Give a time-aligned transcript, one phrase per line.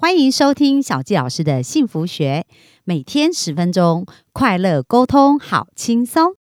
[0.00, 2.46] 欢迎收听小纪老师的幸福学，
[2.84, 6.36] 每天十分钟，快乐沟通，好轻松。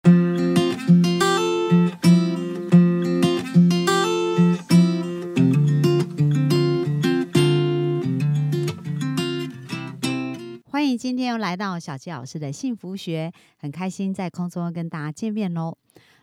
[10.71, 15.77] 欢迎今天又来到小纪老师的幸福学，很开心在空中跟大家见面喽。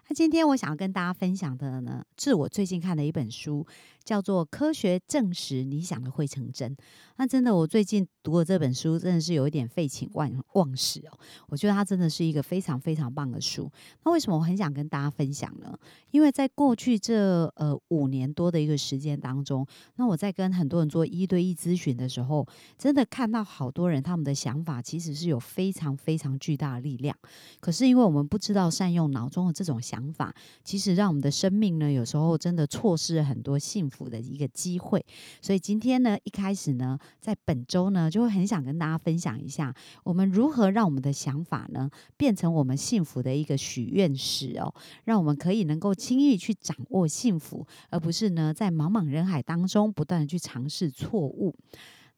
[0.09, 3.65] 那今天我想要跟大家分享的呢，是我最近看的一本书。
[4.11, 6.77] 叫做科学证实你想的会成真。
[7.15, 11.17] 那真的，我最近读了这本书，真的是有一点废寝忘忘食哦。
[11.47, 13.71] 我觉得它真的是一个非常非常棒的书。
[14.03, 15.79] 那为什么我很想跟大家分享呢？
[16.11, 22.45] 因为在过去这呃五年多的一个时间当中，那我在跟很多人做一对一咨询的时候，
[22.77, 27.17] 真的看到好多人他们的想法其实是有非常非常巨大的力量。
[27.61, 30.35] 可是因为我们不知道善用脑中的这种想法，
[30.65, 34.00] 其实让我们的生命呢，有时候真的错失了很多幸福。
[34.09, 35.05] 的一个机会，
[35.43, 51.55] 所以今天呢，一开始呢，在本周呢，就会很想跟大家分享一下，我们如何让我们的想法呢，变成我们幸福的一个许愿石哦，让我们可以能够轻易去掌握幸福，而不是呢，在茫茫人海当中不断的去尝试错误。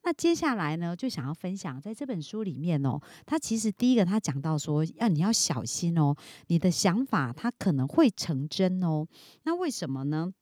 [0.05, 6.17] 那接下来呢，就想要分享，在这本书里面哦，他其实第一个他讲到说，要你要小心哦，
[6.48, 9.06] 你的想法它可能会成真哦，
[9.44, 10.34] 那为什么呢？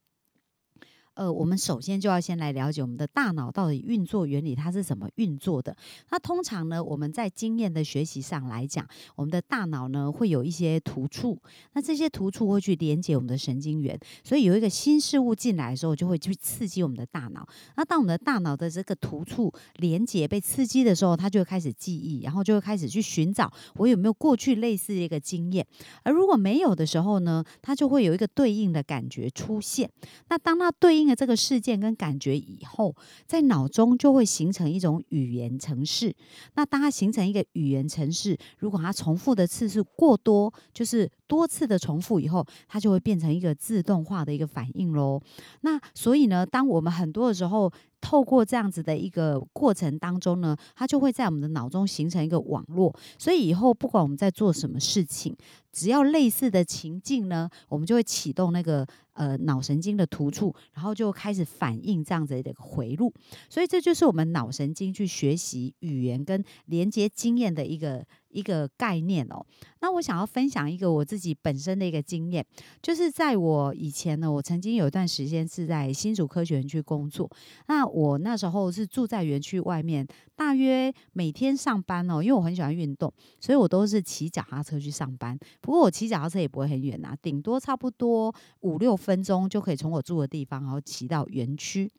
[1.21, 5.77] 呃，我们首先就要先来了解我们的大脑到底运作原理，它是怎么运作的。
[6.09, 11.39] 那通常呢，我们在经验的学习上来讲，我们的大脑呢会有一些突触，
[11.75, 17.47] 那这些突触会去连接我们的神经元，所以有一个新事物进来的时候，就会去刺激我们的大脑。
[17.77, 25.67] 那当我们的大脑的这个突触连接被刺激的时候，它就会开始记忆，然后就会开始去寻找我有没有过去类似的一个经验。
[26.03, 29.91] 而如果没有的时候呢，它就会有一个对应的感觉出现。
[30.31, 32.95] 那当它对应这个事件跟感觉以后，
[33.27, 36.15] 在脑中就会形成一种语言程式。
[36.55, 45.23] 那当它形成一个语言程式，如果它重复的次数过多，就是多次的重复以后，它就会变成一个自动化的一个反应喽。
[45.61, 52.93] 那所以呢，当我们很多的时候，透过这样子的一个过程当中呢，它就会在我们的脑中形成一个网络。
[53.17, 55.37] 所以以后不管我们在做什么事情，
[55.71, 63.13] 只要类似的情境呢，我们就会启动那个呃脑神经的突触，然后就开始反应这样子的一个回路。
[63.49, 68.05] 所以这就是我们脑神经去学习语言跟连接经验的一个。
[68.31, 69.45] 一个概念哦，
[69.81, 72.45] 那我想要分享一个我自己本身的一个经验，
[72.81, 77.29] 就是在我以前呢，我曾经有一段时间是在新竹科学园区工作，
[77.67, 85.39] 那我那时候是住在园区外面，大约每天上班哦，因为我很喜欢运动，所以我都是骑脚踏车去上班。
[85.61, 91.91] 不过我骑脚踏车也不会很远呐，顶多差不多五六分钟就可以从我住的地方，然后骑到园区。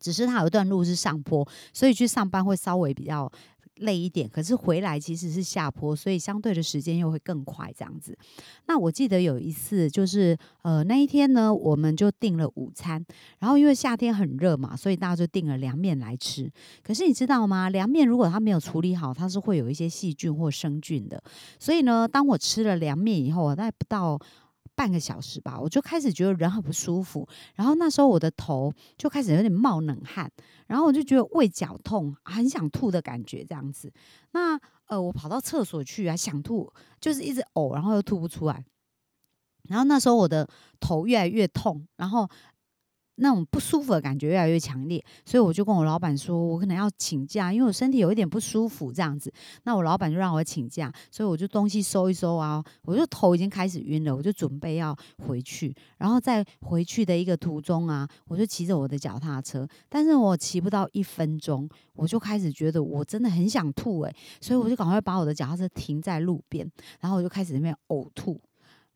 [0.00, 3.30] 只是它有一段路是上坡，所以去上班会稍微比较。
[3.80, 8.16] 累一点，可是回来其实是下坡，所以相对的时间又会更快这样子。
[8.66, 13.04] 那我记得有一次，就是呃那一天呢，我们就订了午餐，
[13.38, 16.50] 然后因为夏天很热嘛，所以大家就订了凉面来吃。
[16.82, 17.70] 可是你知道吗？
[17.70, 21.22] 凉面如果它没有处理好，它是会有一些细菌或生菌的。
[21.58, 24.18] 所以呢，当我吃了凉面以后，大概不到。
[24.78, 30.30] 半个小时吧，我就开始觉得人很不舒服，然后那时候我的头就开始有点冒冷汗，
[30.68, 33.92] 然后我就觉得胃绞痛，很想吐的感觉这样子。
[34.30, 34.56] 那
[34.86, 38.64] 呃，我跑到厕所去啊，想吐，就是一直呕，然后又吐不出来。
[39.64, 42.28] 然后那时候我的头越来越痛，然后。
[43.20, 49.32] 那种不舒服的感觉越来越强烈，所以我就跟我老板说，我可能要请假，因为我身体有一点不舒服这样子。
[49.64, 54.96] 那我老板就让我请假，所以我就东西收一收啊，我就头已经开始晕了，我就准备要
[55.26, 55.74] 回去。
[55.98, 68.40] 然后在回去的一个途中啊，我就骑着我的脚踏车，但是我骑不到一分钟，我就开始觉得我真的很想吐诶，所以我就赶快把我的脚踏车停在路边，然后我就开始那边呕吐，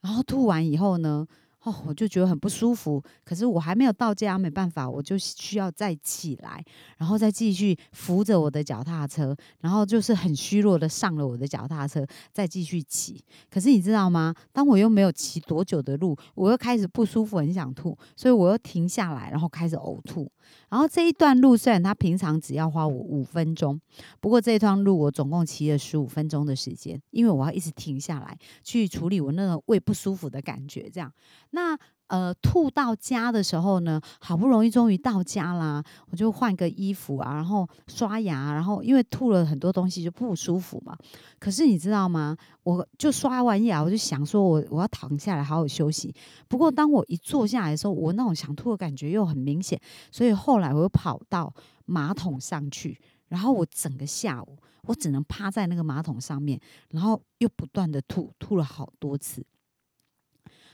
[0.00, 1.26] 然后吐完以后呢。
[1.64, 6.64] 哦，我就觉得很不舒服，可是我还没有到家，没办法，我就需要再起来，
[6.96, 13.22] 然后再继续扶着我的脚踏车，然后就是很虚弱的上了我的脚踏车，再继续骑。
[13.48, 14.34] 可是你知道吗？
[14.52, 20.28] 当我又没有骑多久的路，我又开始不舒服，很想吐，所以我又停下来，然后开始呕吐。
[20.68, 23.80] 然后这一段路虽然他平常只要花我五分钟，
[24.20, 31.12] 不过这一段路我总共骑了十五分钟的时间，因为我要一直停下来去处理我那个胃不舒服的感觉，这样。
[31.52, 31.78] 那
[32.08, 40.94] 呃，吐到家的时候呢，好不容易终于到家啦，我就换个衣服啊，然后刷牙，然后因为吐了很多东西就不舒服嘛。
[41.38, 42.36] 可是你知道吗？
[42.64, 46.14] 我就刷完牙，我就想说我我要躺下来好好休息。
[46.48, 51.50] 不过当我一坐下来的时候，我那种想吐的感觉又很明显，所以后来我又跑到
[51.86, 56.60] 马桶上去，然后我整个下午我只能趴在那个马桶上面，
[56.90, 59.42] 然后又不断的吐，吐了好多次。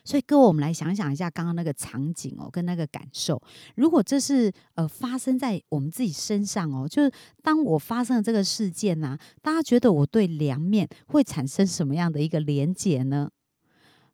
[0.08, 3.38] 所以，各位，我们来想想一下刚刚那个场景哦，跟那个感受。
[3.75, 7.12] 如果这是呃发生在我们自己身上哦，就是
[7.43, 13.28] 当我发生了这个事件呐，大家觉得我对凉面会产生什么样的一个连结呢？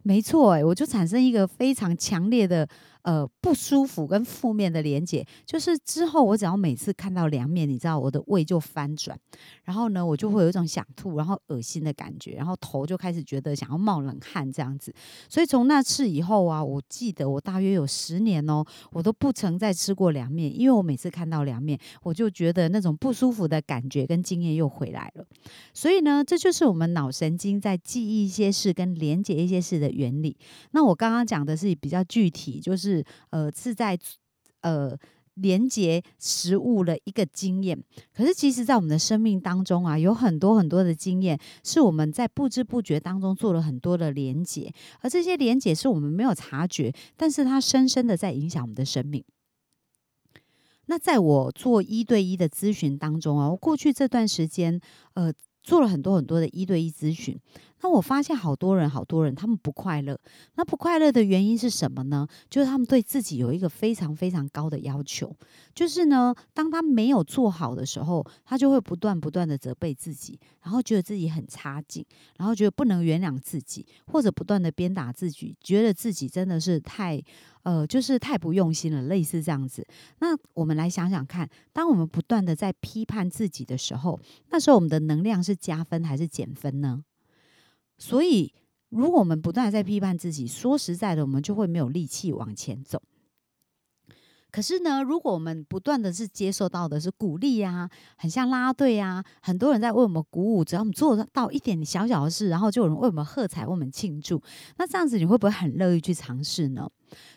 [0.03, 2.69] 没错，诶，我就产生一个非常强烈的。
[3.05, 9.15] 呃，不舒服跟负面的连结，就是之后我只要每次看到凉面，你知道我的胃就翻转，
[9.63, 14.91] 然后呢，我就会有一种想吐，然后恶心的感觉，然后头就开始觉得想要冒冷汗这样子。
[15.29, 25.27] 所以从那次以后啊，我记得我大约有十年哦，我都不曾再吃过凉面，因为我每次看到凉面，我就觉得那种不舒服的感觉跟经验又回来了。
[25.75, 30.35] 所以呢，这就是我们脑神经在记忆一些事跟连接一些事的原理。
[30.71, 32.94] 那我刚刚讲的是比较具体，就是。
[33.31, 33.99] 呃，是在
[34.61, 34.95] 呃
[35.35, 37.83] 连接食物的一个经验。
[38.15, 49.25] 可是，其实，在我们的生命当中啊，有很多很多的经验，是我们在不知不觉当中做了很多的连接，而这些连接是我们没有察觉，但是它深深的在影响我们的生命。
[50.87, 54.81] 那在我做一对一的咨询当中啊，我过去这段时间，
[55.15, 55.33] 呃。
[55.65, 57.37] 做了很多很多的一对一咨询，
[57.81, 60.17] 那我发现好多人，好多人他们不快乐。
[60.57, 62.29] 那不快乐的原因是什么呢？
[62.51, 65.35] 就是他们对自己有一个非常非常高的要求。
[65.75, 72.05] 就是呢，当他没有做好的时候，他就会不断不断的责备自己，然后觉得自己很差劲，
[72.37, 77.21] 然后觉得不能原谅自己，或者不断的鞭打自己，觉得自己真的是太。
[77.65, 79.87] 呃，就是太不用心了，类似这样子。
[80.21, 84.21] 那我们来想想看，当我们不断的在批判自己的时候，
[84.51, 87.03] 那时候我们的能量是加分还是减分呢？
[87.97, 88.53] 所以，
[88.91, 93.03] 如果我们不断在批判自己，说实在的，我们就会没有力气往前走。
[94.55, 104.41] 可是呢，如果我们不断的是接受到的是鼓励呀，很像拉队啊，很多人在为我们鼓舞，只要我们做到一点小小的事，然后就有人为我们喝彩，为我们庆祝，
[104.77, 106.89] 那这样子你会不会很乐意去尝试呢？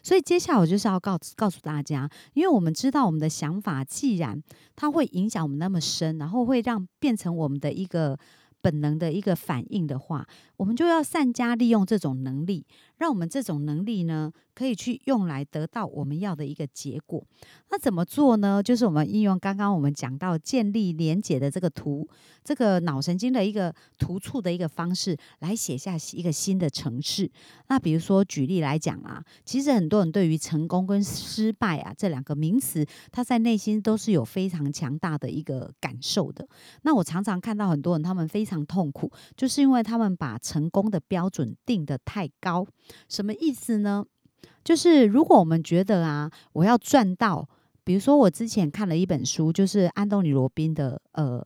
[0.04, 4.40] 所以接下来我就是要告告诉大家，因为我们知道我们的想法既然
[4.76, 8.16] 它会影响我们那么深，然后会让变成我们的一个
[8.62, 10.28] 本能的一个反应的话，
[10.58, 12.66] 我们就要善加利用这种能力，
[12.98, 14.32] 让我们这种能力呢。
[14.58, 17.24] 可以去用来得到我们要的一个结果。
[17.70, 18.64] 那怎么做呢？
[18.64, 22.10] 就是我们应用刚刚我们讲到建立连结的这个图，
[22.44, 27.30] 这个脑神经的一个突触的一个方式，来写下一个新的城市。
[27.68, 36.48] 那比如说举例来讲啊，其实很多人对于成功跟失败啊这两个名词，他在内心都是有非常强大的一个感受的。
[36.82, 42.66] 那我常常看到很多人他们非常痛苦，就是因为他们把成功的标准定得太高。
[43.10, 44.06] 什么意思呢？
[44.64, 47.48] 就是如果我们觉得啊，我要赚到，
[47.84, 51.46] 比如说我之前看了一本书，就是安东尼罗宾的，呃，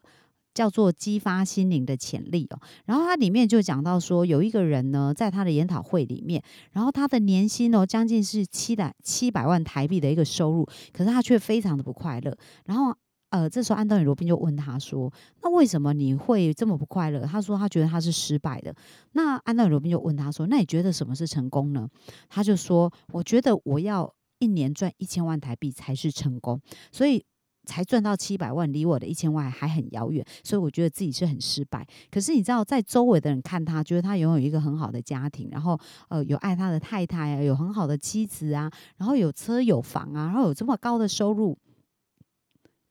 [0.55, 2.59] 叫做《激发心灵的潜力》哦。
[2.85, 6.41] 然后它里面就讲到说，有一个人呢，在他的研讨会里面，
[6.71, 12.35] 然后他的年薪哦，将近是七百七百万台币的一个收入，可是他却非常的不快乐。
[12.65, 12.95] 然后
[13.31, 15.11] 呃，这时候安东尼罗宾就问他说
[15.41, 18.75] ：“那为什么你会这么不快乐？”他说：“他觉得他是失败的。”
[19.13, 21.87] 那安东尼罗宾就问他说：“那你觉得什么是成功呢？”
[22.27, 26.59] 他就说：“我觉得我要一年赚一千万台币才是成功，
[26.91, 27.23] 所以
[27.65, 31.87] 才赚到七百万，离我的一千万还很遥远，所以我觉得自己是很失败。
[32.11, 41.57] 可是你知道，在周围的人看他，觉得他拥有一个很好的家庭，然后呃，有爱他的太太啊，有很好的妻子啊，然后有车有房啊，然后有这么高的收入。”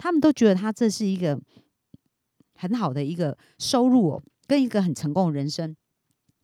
[0.03, 1.39] 他们都觉得他这是一个
[2.55, 5.77] 很好的一个收入哦，跟一个很成功的人生。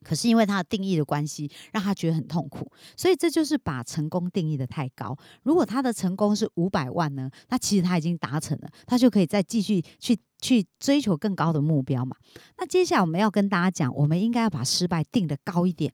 [0.04, 2.70] 可是因为他的定义的关系，让他觉得很痛苦。
[2.96, 5.16] 所以这就是把成功定义的太高。
[5.42, 12.14] 如果他的成功是五百万呢，那其实他已经达成了，他就可以再继续去去追求更高的目标嘛。
[12.58, 15.90] 那接下来我们要跟大家讲，我们应该要把失败定的高一点。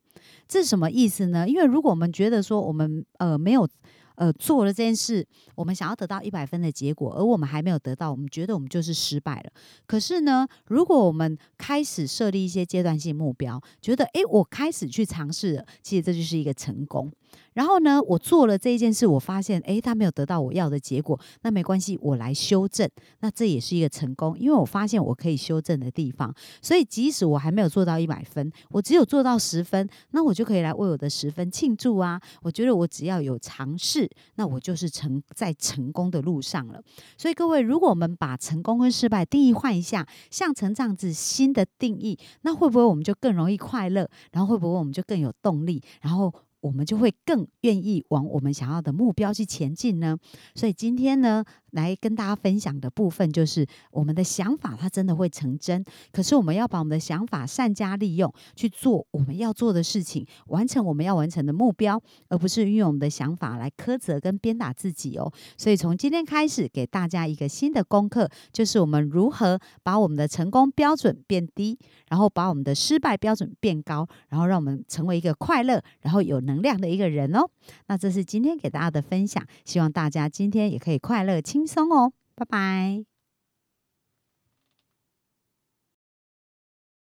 [0.49, 1.49] 这是什么意思呢？
[1.49, 3.69] 因为如果我们觉得说我们呃没有。
[4.17, 9.53] 呃，做了这件事，我们想要得到一百分的结果，而我们还没有得到，我们觉得我们就是失败了。
[9.87, 17.13] 可是呢，如果我们开始设立一些阶段性目标，觉得诶，我开始去尝试了，其实这就是一个成功。
[17.55, 22.89] 然后呢，我做了这一件事，我发现，诶，他没有得到我要的结果，那没关系，我来修正，
[23.21, 26.35] 那这也是一个成功，因为我发现我可以修正的地方。
[26.63, 32.21] 所以，即使我还没有做到一百分，我只有做到十分，那我就可以来为我的十分庆祝啊！
[32.43, 36.83] 我觉得我只要有尝试，那我就是成在成功的路上了。
[37.19, 44.09] 所以，各位，如果我们把成功跟失败定义换一下，像成这样子新的定义，那会不会我们就更容易快乐？
[44.31, 45.83] 然后会不会我们就更有动力？
[46.01, 46.33] 然后？
[46.63, 50.17] 我们就会更愿意往我们想要的目标去前进呢。
[50.55, 65.33] 所以今天呢，来跟大家分享的部分，就是我们的想法它真的会成真，可是我们要把我们的想法善加利用，去做我们要做的事情，完成我们要完成的目标，而不是运用我们的想法来苛责跟鞭打自己哦。
[65.57, 77.49] 所以从今天开始，给大家一个新的功课，就是我们如何把我们的成功标准变低，然后把我们的失败标准变高，然后让我们成为一个快乐、然后有能量的一个人哦。
[77.87, 82.13] 那这是今天给大家的分享，希望大家今天也可以快乐轻轻松哦。
[82.35, 83.12] 拜拜。